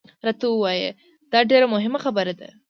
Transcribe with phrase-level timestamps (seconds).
[0.25, 0.91] راته ووایه،
[1.31, 2.49] دا ډېره مهمه خبره ده.